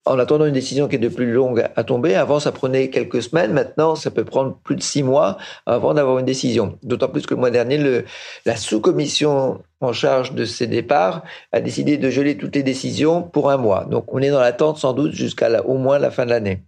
en 0.06 0.20
attendant 0.20 0.46
une 0.46 0.54
décision 0.54 0.88
qui 0.88 0.96
est 0.96 1.00
de 1.00 1.08
plus 1.08 1.32
longue 1.32 1.66
à 1.76 1.84
tomber. 1.84 2.16
Avant, 2.16 2.40
ça 2.40 2.52
prenait 2.52 2.90
quelques 2.90 3.24
semaines. 3.24 3.54
Maintenant, 3.54 3.96
ça 3.96 4.12
peut 4.12 4.26
prendre 4.26 4.58
plus 4.64 4.76
de 4.76 4.84
six 4.84 5.04
mois 5.04 5.38
avant 5.66 5.94
d'avoir 5.94 6.20
une 6.20 6.26
décision. 6.26 6.78
D'autant 6.84 7.08
plus 7.08 7.26
que 7.26 7.34
le 7.34 7.40
mois 7.40 7.52
dernier, 7.52 8.04
la 8.46 8.56
sous-commission 8.56 9.62
en 9.82 9.94
charge 9.94 10.34
de 10.34 10.46
ces 10.46 10.68
départs 10.68 11.24
a 11.52 11.62
décidé 11.62 11.98
de 11.98 12.10
geler 12.10 12.38
toutes 12.38 12.56
les 12.56 12.64
décisions 12.64 13.22
pour 13.22 13.50
un 13.50 13.58
mois. 13.58 13.86
Donc, 13.86 14.14
on 14.14 14.20
est 14.20 14.30
dans 14.30 14.42
l'attente 14.42 14.78
sans 14.78 14.94
doute 14.94 15.14
jusqu'à 15.14 15.64
au 15.64 15.78
moins 15.78 16.00
la 16.00 16.12
fin 16.12 16.26
de 16.26 16.32
l'année. 16.32 16.64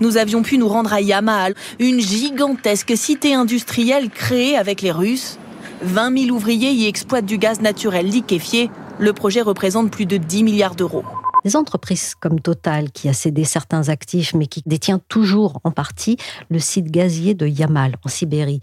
Nous 0.00 0.16
avions 0.16 0.42
pu 0.42 0.58
nous 0.58 0.68
rendre 0.68 0.92
à 0.92 1.00
Yamal, 1.00 1.54
une 1.78 2.00
gigantesque 2.00 2.96
cité 2.96 3.34
industrielle 3.34 4.08
créée 4.08 4.56
avec 4.56 4.82
les 4.82 4.92
Russes. 4.92 5.38
20 5.82 6.26
000 6.26 6.36
ouvriers 6.36 6.70
y 6.70 6.86
exploitent 6.86 7.26
du 7.26 7.38
gaz 7.38 7.60
naturel 7.60 8.06
liquéfié. 8.06 8.70
Le 8.98 9.12
projet 9.12 9.42
représente 9.42 9.90
plus 9.90 10.06
de 10.06 10.16
10 10.16 10.44
milliards 10.44 10.76
d'euros. 10.76 11.04
Des 11.44 11.56
entreprises 11.56 12.14
comme 12.14 12.40
Total, 12.40 12.90
qui 12.90 13.08
a 13.08 13.12
cédé 13.12 13.44
certains 13.44 13.90
actifs, 13.90 14.32
mais 14.32 14.46
qui 14.46 14.62
détient 14.64 14.98
toujours 15.08 15.60
en 15.64 15.70
partie 15.70 16.16
le 16.48 16.58
site 16.58 16.90
gazier 16.90 17.34
de 17.34 17.46
Yamal, 17.46 17.96
en 18.02 18.08
Sibérie. 18.08 18.60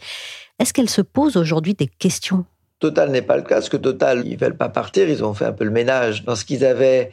Est-ce 0.58 0.74
qu'elle 0.74 0.90
se 0.90 1.02
pose 1.02 1.38
aujourd'hui 1.38 1.76
des 1.76 1.88
questions? 1.88 2.46
Total 2.80 3.12
n'est 3.12 3.22
pas 3.22 3.38
le 3.38 3.44
cas, 3.44 3.56
parce 3.56 3.70
que 3.70 3.78
Total, 3.78 4.26
ils 4.26 4.38
veulent 4.38 4.58
pas 4.58 4.70
partir, 4.70 5.08
ils 5.08 5.24
ont 5.24 5.36
fait 5.36 5.46
un 5.46 5.52
peu 5.52 5.64
le 5.64 5.70
ménage 5.70 6.24
dans 6.24 6.36
ce 6.36 6.44
qu'ils 6.44 6.66
avaient. 6.66 7.12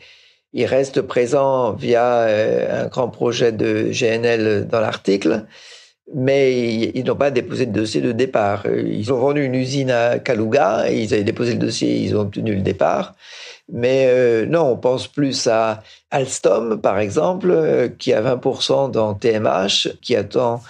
Ils 0.54 0.64
restent 0.64 1.02
présents 1.02 1.72
via 1.72 2.20
euh, 2.22 2.84
un 2.84 2.86
grand 2.86 3.08
projet 3.08 3.52
de 3.52 3.90
GNL 3.92 4.66
dans 4.66 4.80
l'article, 4.80 5.44
mais 6.14 6.90
ils 6.94 7.04
n'ont 7.04 7.16
pas 7.16 7.30
déposé 7.30 7.66
de 7.66 7.72
dossier 7.72 8.00
de 8.00 8.12
départ. 8.12 8.66
Ils 8.66 9.12
ont 9.12 9.18
vendu 9.18 9.44
une 9.44 9.54
usine 9.54 9.90
à 9.90 10.18
Kaluga, 10.18 10.90
ils 10.90 11.12
avaient 11.12 11.24
déposé 11.24 11.52
le 11.52 11.58
dossier, 11.58 11.96
ils 11.96 12.16
ont 12.16 12.20
obtenu 12.20 12.54
le 12.54 12.62
départ. 12.62 13.14
Mais 13.70 14.06
euh, 14.08 14.46
non, 14.46 14.62
on 14.72 14.76
pense 14.76 15.08
plus 15.08 15.46
à 15.46 15.82
Alstom, 16.10 16.80
par 16.80 16.98
exemple, 16.98 17.50
euh, 17.50 17.88
qui 17.88 18.12
a 18.14 18.22
20% 18.22 18.90
dans 18.90 19.12
TMH, 19.14 19.98
qui 20.00 20.16
attend 20.16 20.62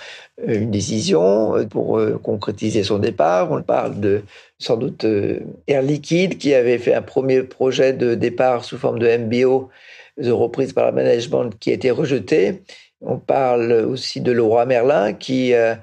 euh, 0.49 0.61
une 0.61 0.71
décision 0.73 1.67
pour 1.69 2.01
concrétiser 2.23 2.83
son 2.83 2.99
départ. 2.99 3.53
On 3.53 3.63
parle 3.63 4.01
de 4.01 4.23
sans 4.59 4.77
doute 4.77 5.07
Air 5.69 5.83
Liquide, 5.83 6.39
qui 6.39 6.53
avait 6.55 6.79
fait 6.79 6.95
un 6.95 7.03
premier 7.03 7.43
projet 7.45 7.93
de 7.93 8.17
départ 8.17 8.65
sous 8.65 8.77
forme 8.77 8.99
de 8.99 9.17
MBO, 9.17 9.69
de 10.21 10.33
reprise 10.33 10.73
par 10.73 10.87
le 10.87 10.93
management, 10.93 11.53
qui 11.61 11.71
a 11.71 11.75
été 11.75 11.93
rejeté. 11.93 12.63
On 13.01 13.19
parle 13.19 13.73
aussi 13.73 14.21
de 14.21 14.33
Leroy 14.33 14.67
Merlin, 14.67 15.13
qui 15.13 15.55
a 15.55 15.81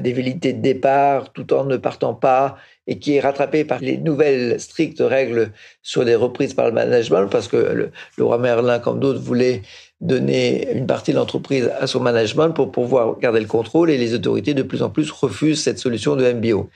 des 0.00 0.12
velléités 0.12 0.54
de 0.54 0.62
départ 0.62 1.32
tout 1.32 1.52
en 1.52 1.64
ne 1.64 1.76
partant 1.76 2.14
pas 2.14 2.56
et 2.86 2.98
qui 2.98 3.16
est 3.16 3.20
rattrapé 3.20 3.64
par 3.64 3.80
les 3.80 3.98
nouvelles 3.98 4.60
strictes 4.60 5.00
règles 5.00 5.52
sur 5.82 6.04
les 6.04 6.14
reprises 6.14 6.54
par 6.54 6.66
le 6.66 6.72
management, 6.72 7.26
parce 7.28 7.48
que 7.48 7.56
le, 7.56 8.24
roi 8.24 8.38
Merlin, 8.38 8.78
comme 8.78 9.00
d'autres, 9.00 9.20
voulait 9.20 9.62
donner 10.00 10.72
une 10.72 10.86
partie 10.86 11.10
de 11.12 11.16
l'entreprise 11.16 11.70
à 11.80 11.86
son 11.86 12.00
management 12.00 12.50
pour 12.50 12.70
pouvoir 12.70 13.18
garder 13.18 13.40
le 13.40 13.46
contrôle, 13.46 13.90
et 13.90 13.98
les 13.98 14.14
autorités 14.14 14.54
de 14.54 14.62
plus 14.62 14.82
en 14.82 14.90
plus 14.90 15.10
refusent 15.10 15.62
cette 15.62 15.78
solution 15.78 16.16
de 16.16 16.32
MBO. 16.32 16.70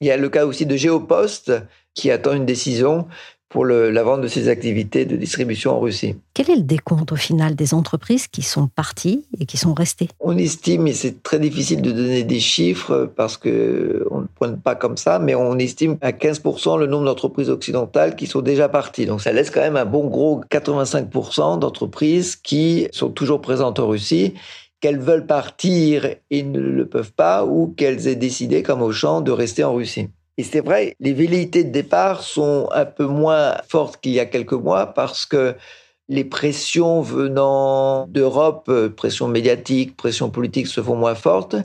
Il 0.00 0.06
y 0.06 0.10
a 0.12 0.16
le 0.16 0.28
cas 0.28 0.46
aussi 0.46 0.64
de 0.64 0.76
Géopost, 0.76 1.52
qui 1.94 2.10
attend 2.12 2.34
une 2.34 2.46
décision 2.46 3.08
pour 3.48 3.64
la 3.64 4.02
vente 4.02 4.20
de 4.20 4.28
ses 4.28 4.48
activités 4.48 5.04
de 5.04 5.16
distribution 5.16 5.72
en 5.72 5.80
Russie. 5.80 6.16
Quel 6.34 6.50
est 6.50 6.56
le 6.56 6.62
décompte 6.62 7.12
au 7.12 7.16
final 7.16 7.54
des 7.54 7.74
entreprises 7.74 8.28
qui 8.28 8.42
sont 8.42 8.68
parties 8.68 9.24
et 9.40 9.46
qui 9.46 9.56
sont 9.56 9.74
restées? 9.74 10.08
On 10.20 10.36
estime, 10.36 10.86
et 10.86 10.92
c'est 10.92 11.22
très 11.22 11.38
difficile 11.38 11.82
de 11.82 11.90
donner 11.90 12.24
des 12.24 12.40
chiffres 12.40 13.10
parce 13.16 13.36
que 13.36 14.06
on 14.10 14.20
ne 14.20 14.26
pointe 14.26 14.62
pas 14.62 14.74
comme 14.74 14.96
ça, 14.96 15.18
mais 15.18 15.34
on 15.34 15.58
estime 15.58 15.96
à 16.00 16.12
15% 16.12 16.78
le 16.78 16.86
nombre 16.86 17.06
d'entreprises 17.06 17.50
occidentales 17.50 18.16
qui 18.16 18.26
sont 18.26 18.42
déjà 18.42 18.68
parties. 18.68 19.06
Donc 19.06 19.22
ça 19.22 19.32
laisse 19.32 19.50
quand 19.50 19.60
même 19.60 19.76
un 19.76 19.86
bon 19.86 20.08
gros 20.08 20.42
85% 20.50 21.58
d'entreprises 21.58 22.36
qui 22.36 22.88
sont 22.92 23.10
toujours 23.10 23.40
présentes 23.40 23.78
en 23.78 23.88
Russie 23.88 24.34
qu'elles 24.80 25.00
veulent 25.00 25.26
partir 25.26 26.06
et 26.30 26.42
ne 26.42 26.60
le 26.60 26.86
peuvent 26.86 27.12
pas, 27.12 27.44
ou 27.44 27.74
qu'elles 27.76 28.06
aient 28.06 28.14
décidé, 28.14 28.62
comme 28.62 28.82
Auchan, 28.82 29.20
de 29.20 29.32
rester 29.32 29.64
en 29.64 29.74
Russie. 29.74 30.08
Et 30.38 30.44
c'est 30.44 30.60
vrai, 30.60 30.94
les 31.00 31.12
velléités 31.12 31.64
de 31.64 31.70
départ 31.70 32.22
sont 32.22 32.68
un 32.72 32.84
peu 32.84 33.06
moins 33.06 33.56
fortes 33.68 34.00
qu'il 34.00 34.12
y 34.12 34.20
a 34.20 34.26
quelques 34.26 34.52
mois 34.52 34.86
parce 34.86 35.26
que 35.26 35.56
les 36.08 36.24
pressions 36.24 37.02
venant 37.02 38.06
d'Europe, 38.06 38.66
euh, 38.70 38.88
pression 38.88 39.28
médiatique, 39.28 39.94
pression 39.96 40.30
politique 40.30 40.66
se 40.66 40.80
font 40.80 40.96
moins 40.96 41.14
fortes. 41.14 41.56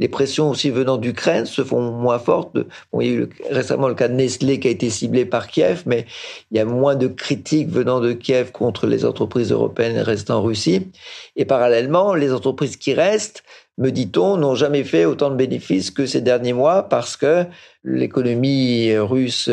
Les 0.00 0.08
pressions 0.08 0.50
aussi 0.50 0.70
venant 0.70 0.96
d'Ukraine 0.96 1.46
se 1.46 1.62
font 1.62 1.92
moins 1.92 2.18
fortes. 2.18 2.56
Bon, 2.92 3.00
il 3.00 3.06
y 3.06 3.10
a 3.10 3.14
eu 3.14 3.28
récemment 3.50 3.86
le 3.86 3.94
cas 3.94 4.08
de 4.08 4.14
Nestlé 4.14 4.58
qui 4.58 4.66
a 4.66 4.72
été 4.72 4.90
ciblé 4.90 5.24
par 5.24 5.46
Kiev, 5.46 5.82
mais 5.86 6.06
il 6.50 6.56
y 6.56 6.60
a 6.60 6.64
moins 6.64 6.96
de 6.96 7.06
critiques 7.06 7.68
venant 7.68 8.00
de 8.00 8.12
Kiev 8.12 8.50
contre 8.50 8.88
les 8.88 9.04
entreprises 9.04 9.52
européennes 9.52 9.98
restant 9.98 10.38
en 10.38 10.42
Russie. 10.42 10.88
Et 11.36 11.44
parallèlement, 11.44 12.14
les 12.14 12.32
entreprises 12.32 12.76
qui 12.76 12.94
restent 12.94 13.44
me 13.78 13.90
dit-on, 13.90 14.36
n'ont 14.36 14.54
jamais 14.54 14.84
fait 14.84 15.04
autant 15.04 15.30
de 15.30 15.36
bénéfices 15.36 15.90
que 15.90 16.06
ces 16.06 16.20
derniers 16.20 16.52
mois 16.52 16.88
parce 16.88 17.16
que 17.16 17.44
l'économie 17.84 18.96
russe 18.96 19.48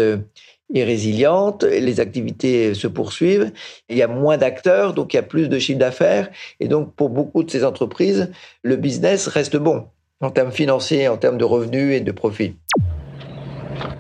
est 0.74 0.84
résiliente, 0.84 1.64
les 1.64 2.00
activités 2.00 2.74
se 2.74 2.88
poursuivent, 2.88 3.52
il 3.90 3.98
y 3.98 4.04
a 4.04 4.08
moins 4.08 4.38
d'acteurs, 4.38 4.94
donc 4.94 5.14
il 5.14 5.18
y 5.18 5.20
a 5.20 5.24
plus 5.24 5.50
de 5.50 5.58
chiffre 5.58 5.80
d'affaires, 5.80 6.30
et 6.60 6.68
donc 6.68 6.94
pour 6.94 7.10
beaucoup 7.10 7.44
de 7.44 7.50
ces 7.50 7.64
entreprises, 7.64 8.32
le 8.62 8.76
business 8.76 9.28
reste 9.28 9.58
bon 9.58 9.88
en 10.22 10.30
termes 10.32 10.52
financiers, 10.52 11.08
en 11.08 11.18
termes 11.18 11.38
de 11.38 11.46
revenus 11.46 11.96
et 11.96 12.02
de 12.02 12.12
profits. 12.12 12.56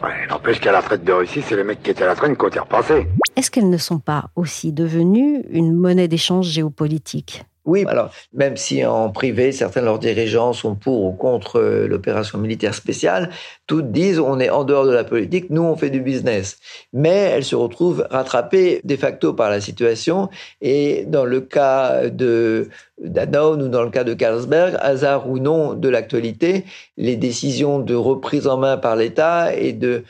Ouais, 0.03 0.27
n'empêche 0.29 0.59
qu'à 0.59 0.71
la 0.71 0.81
traite 0.81 1.03
de 1.03 1.13
Russie, 1.13 1.41
c'est 1.41 1.55
les 1.55 1.63
mecs 1.63 1.81
qui 1.81 1.91
étaient 1.91 2.03
à 2.03 2.07
la 2.07 2.15
traîne 2.15 2.35
qui 2.35 2.45
ont 2.45 2.63
repensé. 2.63 3.07
Est-ce 3.35 3.49
qu'elles 3.49 3.69
ne 3.69 3.77
sont 3.77 3.99
pas 3.99 4.25
aussi 4.35 4.73
devenues 4.73 5.45
une 5.49 5.73
monnaie 5.73 6.07
d'échange 6.07 6.47
géopolitique? 6.47 7.43
Oui, 7.69 7.85
alors 7.87 8.09
même 8.33 8.57
si 8.57 8.83
en 8.83 9.09
privé, 9.11 9.51
certains 9.51 9.81
de 9.81 9.85
leurs 9.85 9.99
dirigeants 9.99 10.53
sont 10.53 10.73
pour 10.73 11.05
ou 11.05 11.11
contre 11.11 11.59
euh, 11.59 11.87
l'opération 11.87 12.39
militaire 12.39 12.73
spéciale, 12.73 13.29
toutes 13.67 13.91
disent 13.91 14.19
on 14.19 14.39
est 14.39 14.49
en 14.49 14.63
dehors 14.63 14.87
de 14.87 14.91
la 14.91 15.03
politique, 15.03 15.51
nous 15.51 15.61
on 15.61 15.75
fait 15.75 15.91
du 15.91 16.01
business. 16.01 16.57
Mais 16.93 17.29
elles 17.33 17.43
se 17.43 17.55
retrouvent 17.55 18.07
rattrapées 18.09 18.81
de 18.83 18.95
facto 18.95 19.33
par 19.33 19.51
la 19.51 19.61
situation 19.61 20.29
et 20.61 21.05
dans 21.05 21.25
le 21.25 21.41
cas 21.41 22.09
de 22.09 22.69
ou 23.01 23.67
dans 23.67 23.83
le 23.83 23.91
cas 23.91 24.03
de 24.03 24.15
Carlsberg, 24.15 24.75
hasard 24.79 25.29
ou 25.29 25.37
non 25.37 25.75
de 25.75 25.89
l'actualité, 25.89 26.65
les 26.97 27.15
décisions 27.15 27.77
de 27.77 27.93
reprise 27.93 28.47
en 28.47 28.57
main 28.57 28.77
par 28.77 28.95
l'État 28.95 29.55
et 29.55 29.73
de 29.73 30.03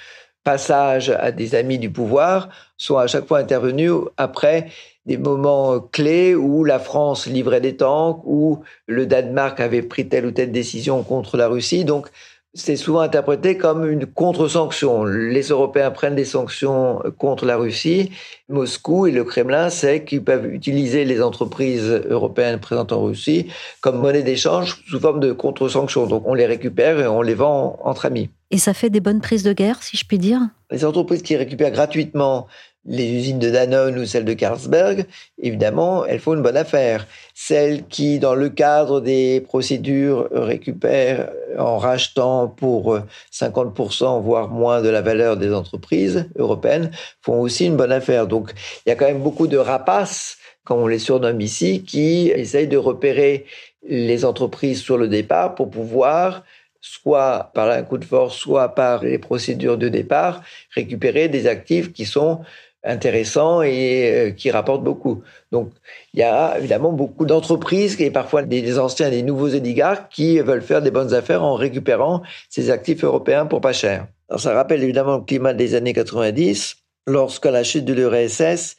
passage 0.50 1.12
à 1.12 1.32
des 1.32 1.54
amis 1.54 1.78
du 1.78 1.92
pouvoir 1.92 2.50
sont 2.76 2.98
à 2.98 3.06
chaque 3.06 3.28
fois 3.28 3.38
intervenus 3.38 3.94
après 4.18 4.72
des 5.06 5.20
moments 5.20 5.80
clés 5.80 6.34
où 6.34 6.64
la 6.64 6.80
France 6.80 7.28
livrait 7.28 7.62
des 7.62 7.78
tanks, 7.78 8.24
où 8.26 8.64
le 8.88 9.06
Danemark 9.06 9.60
avait 9.60 9.84
pris 9.84 10.10
telle 10.10 10.26
ou 10.26 10.32
telle 10.32 10.52
décision 10.52 11.04
contre 11.04 11.38
la 11.38 11.48
Russie. 11.48 11.86
Donc, 11.86 12.08
c'est 12.54 12.76
souvent 12.76 13.02
interprété 13.02 13.58
comme 13.58 13.90
une 13.90 14.06
contre-sanction. 14.06 15.04
Les 15.04 15.50
Européens 15.50 15.92
prennent 15.92 16.16
des 16.16 16.26
sanctions 16.26 17.00
contre 17.18 17.46
la 17.46 17.58
Russie. 17.58 18.12
Moscou 18.48 19.06
et 19.06 19.12
le 19.12 19.24
Kremlin 19.24 19.70
savent 19.70 20.04
qu'ils 20.04 20.24
peuvent 20.24 20.52
utiliser 20.52 21.06
les 21.06 21.22
entreprises 21.22 22.02
européennes 22.10 22.60
présentes 22.60 22.92
en 22.92 23.04
Russie 23.04 23.48
comme 23.82 24.00
monnaie 24.00 24.24
d'échange 24.24 24.84
sous 24.88 25.00
forme 25.00 25.20
de 25.20 25.32
contre-sanction. 25.32 26.08
Donc 26.08 26.24
on 26.26 26.34
les 26.34 26.48
récupère 26.48 27.00
et 27.00 27.08
on 27.08 27.22
les 27.22 27.36
vend 27.36 27.78
entre 27.84 28.08
amis. 28.08 28.30
Et 28.52 28.58
ça 28.58 28.74
fait 28.74 28.90
des 28.90 29.00
bonnes 29.00 29.22
prises 29.22 29.44
de 29.44 29.54
guerre, 29.54 29.84
si 29.84 29.96
je 29.96 30.06
puis 30.06 30.18
dire? 30.18 30.42
Les 30.72 30.84
entreprises 30.86 31.22
qui 31.22 31.36
récupèrent 31.36 31.72
gratuitement 31.72 32.48
les 32.90 33.08
usines 33.12 33.38
de 33.38 33.52
Danone 33.52 34.00
ou 34.00 34.06
celles 34.06 34.26
de 34.26 34.34
Carlsberg, 34.34 35.06
évidemment, 35.38 36.06
elles 36.06 36.20
font 36.20 36.34
une 36.34 36.42
bonne 36.42 36.58
affaire. 36.58 37.06
Celles 37.36 37.86
qui, 37.86 38.18
dans 38.18 38.34
le 38.34 38.50
cadre 38.50 39.00
des 39.00 39.42
procédures, 39.42 40.28
récupèrent 40.32 41.30
en 41.58 41.78
rachetant 41.78 42.48
pour 42.48 43.00
50%, 43.32 44.22
voire 44.24 44.50
moins 44.50 44.82
de 44.82 44.90
la 44.90 45.02
valeur 45.02 45.38
des 45.38 45.54
entreprises 45.54 46.28
européennes, 46.36 46.90
font 47.22 47.40
aussi 47.40 47.68
une 47.68 47.78
bonne 47.78 47.92
affaire. 47.92 48.26
Donc, 48.26 48.52
il 48.86 48.90
y 48.90 48.92
a 48.92 48.96
quand 48.96 49.06
même 49.06 49.22
beaucoup 49.22 49.48
de 49.48 49.58
rapaces, 49.58 50.38
comme 50.64 50.80
on 50.80 50.88
les 50.88 51.00
surnomme 51.00 51.42
ici, 51.42 51.84
qui 51.84 52.30
essayent 52.30 52.68
de 52.68 52.78
repérer 52.78 53.46
les 53.88 54.26
entreprises 54.26 54.82
sur 54.82 54.98
le 54.98 55.08
départ 55.08 55.54
pour 55.54 55.70
pouvoir 55.70 56.44
soit 56.82 57.52
par 57.54 57.70
un 57.70 57.84
coup 57.84 57.98
de 57.98 58.06
force, 58.06 58.38
soit 58.38 58.70
par 58.70 59.04
les 59.04 59.18
procédures 59.18 59.78
de 59.78 59.90
départ, 59.90 60.42
récupérer 60.74 61.28
des 61.28 61.46
actifs 61.46 61.92
qui 61.92 62.06
sont 62.06 62.40
intéressants 62.84 63.62
et 63.62 64.12
euh, 64.12 64.32
qui 64.32 64.52
rapportent 64.52 64.84
beaucoup. 64.84 65.22
Donc, 65.52 65.72
il 66.14 66.20
y 66.20 66.24
a 66.24 66.58
évidemment 66.58 66.92
beaucoup 66.92 67.26
d'entreprises 67.26 68.00
et 68.00 68.12
parfois 68.12 68.44
des 68.44 68.80
anciens 68.80 69.10
des 69.10 69.24
nouveaux 69.24 69.54
oligarques 69.54 70.12
qui 70.12 70.40
veulent 70.40 70.62
faire 70.62 70.82
des 70.82 70.92
bonnes 70.92 71.14
affaires 71.14 71.44
en 71.44 71.56
récupérant 71.56 72.22
ces 72.50 72.72
actifs 72.72 73.04
européens 73.04 73.46
pour 73.46 73.62
pas 73.62 73.74
cher. 73.74 74.08
Ça 74.38 74.54
rappelle 74.54 74.84
évidemment 74.84 75.18
le 75.18 75.24
climat 75.24 75.54
des 75.54 75.76
années 75.76 75.94
90, 75.94 76.76
lorsque 77.08 77.46
la 77.46 77.64
chute 77.64 77.86
de 77.86 77.94
l'URSS, 77.94 78.78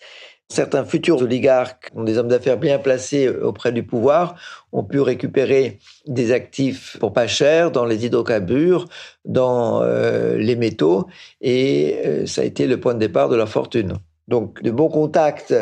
certains 0.51 0.85
futurs 0.85 1.23
oligarques, 1.23 1.91
des 1.97 2.19
hommes 2.19 2.29
d'affaires 2.29 2.59
bien 2.59 2.79
placés 2.79 3.29
auprès 3.29 3.73
du 3.73 3.85
pouvoir, 3.85 4.35
ont 4.73 4.85
pu 4.85 5.01
récupérer 5.01 5.79
des 6.07 6.33
actifs 6.33 6.97
pour 6.99 7.13
pas 7.13 7.27
cher 7.27 7.71
dans 7.71 7.87
les 7.87 8.05
hydrocarbures, 8.05 8.87
dans 9.25 9.81
euh, 9.83 10.37
les 10.37 10.57
métaux, 10.57 11.07
et 11.41 12.01
euh, 12.05 12.27
ça 12.27 12.43
a 12.43 12.45
été 12.45 12.67
le 12.67 12.79
point 12.81 12.95
de 12.95 12.99
départ 12.99 13.29
de 13.29 13.37
leur 13.37 13.49
fortune. 13.49 13.95
Donc, 14.29 14.63
de 14.63 14.71
bons 14.71 14.89
contacts 14.89 15.55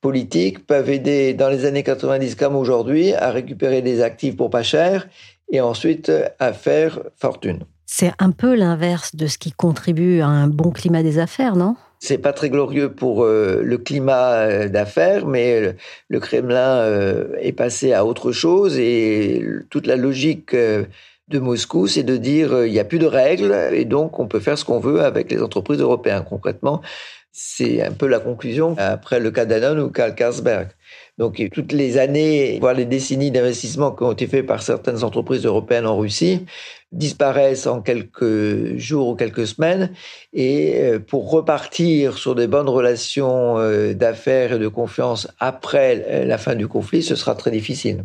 politiques 0.00 0.66
peuvent 0.66 0.90
aider 0.90 1.34
dans 1.34 1.48
les 1.48 1.64
années 1.64 1.82
90 1.84 2.34
comme 2.34 2.56
aujourd'hui 2.56 3.14
à 3.14 3.30
récupérer 3.30 3.82
des 3.82 4.02
actifs 4.02 4.36
pour 4.36 4.50
pas 4.50 4.62
cher 4.62 5.06
et 5.50 5.60
ensuite 5.60 6.10
à 6.38 6.52
faire 6.52 7.00
fortune. 7.16 7.64
C'est 7.86 8.12
un 8.18 8.30
peu 8.30 8.54
l'inverse 8.54 9.14
de 9.14 9.26
ce 9.26 9.38
qui 9.38 9.52
contribue 9.52 10.20
à 10.20 10.26
un 10.26 10.48
bon 10.48 10.70
climat 10.70 11.02
des 11.02 11.18
affaires, 11.18 11.56
non? 11.56 11.76
C'est 12.02 12.18
pas 12.18 12.32
très 12.32 12.50
glorieux 12.50 12.90
pour 12.92 13.22
euh, 13.22 13.60
le 13.62 13.78
climat 13.78 14.32
euh, 14.32 14.68
d'affaires, 14.68 15.24
mais 15.24 15.76
le, 16.08 16.20
Kremlin 16.20 16.78
euh, 16.78 17.36
est 17.40 17.52
passé 17.52 17.92
à 17.92 18.04
autre 18.04 18.32
chose 18.32 18.76
et 18.76 19.46
toute 19.70 19.86
la 19.86 19.94
logique 19.94 20.52
de 20.52 21.38
Moscou, 21.38 21.86
c'est 21.86 22.02
de 22.02 22.16
dire 22.16 22.66
il 22.66 22.72
n'y 22.72 22.80
a 22.80 22.84
plus 22.84 22.98
de 22.98 23.06
règles 23.06 23.54
et 23.72 23.84
donc 23.84 24.18
on 24.18 24.26
peut 24.26 24.40
faire 24.40 24.58
ce 24.58 24.64
qu'on 24.64 24.80
veut 24.80 25.02
avec 25.02 25.30
les 25.30 25.40
entreprises 25.40 25.78
européennes. 25.78 26.24
Concrètement, 26.28 26.82
c'est 27.30 27.80
un 27.82 27.92
peu 27.92 28.08
la 28.08 28.18
conclusion 28.18 28.74
après 28.78 29.20
le 29.20 29.30
cas 29.30 29.44
Danone 29.44 29.78
ou 29.78 29.88
Karl 29.88 30.16
Carlsberg. 30.16 30.70
Donc 31.18 31.40
toutes 31.52 31.70
les 31.70 31.98
années, 31.98 32.58
voire 32.60 32.74
les 32.74 32.84
décennies 32.84 33.30
d'investissement 33.30 33.92
qui 33.92 34.02
ont 34.02 34.12
été 34.12 34.26
faits 34.26 34.44
par 34.44 34.60
certaines 34.60 35.04
entreprises 35.04 35.46
européennes 35.46 35.86
en 35.86 35.96
Russie, 35.96 36.46
disparaissent 36.92 37.66
en 37.66 37.80
quelques 37.80 38.76
jours 38.76 39.08
ou 39.08 39.14
quelques 39.14 39.46
semaines. 39.46 39.90
Et 40.32 40.80
euh, 40.80 40.98
pour 40.98 41.30
repartir 41.30 42.18
sur 42.18 42.34
des 42.34 42.46
bonnes 42.46 42.68
relations 42.68 43.58
euh, 43.58 43.94
d'affaires 43.94 44.52
et 44.52 44.58
de 44.58 44.68
confiance 44.68 45.28
après 45.40 46.04
euh, 46.08 46.24
la 46.24 46.38
fin 46.38 46.54
du 46.54 46.68
conflit, 46.68 47.02
ce 47.02 47.14
sera 47.14 47.34
très 47.34 47.50
difficile. 47.50 48.04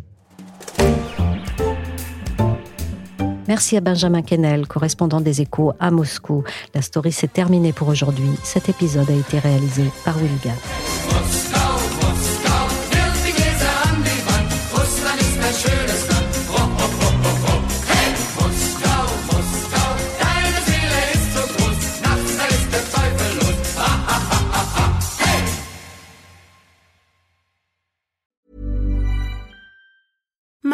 Merci 3.47 3.77
à 3.77 3.81
Benjamin 3.81 4.23
Kennel, 4.23 4.67
correspondant 4.67 5.21
des 5.21 5.41
échos 5.41 5.71
à 5.79 5.89
Moscou. 5.89 6.43
La 6.75 6.81
story 6.81 7.13
s'est 7.13 7.29
terminée 7.29 7.71
pour 7.71 7.87
aujourd'hui. 7.87 8.29
Cet 8.43 8.67
épisode 8.67 9.09
a 9.09 9.13
été 9.13 9.39
réalisé 9.39 9.83
par 10.03 10.17
Will 10.17 11.16